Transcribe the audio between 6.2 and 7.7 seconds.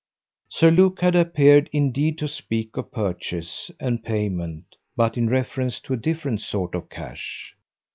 sort of cash.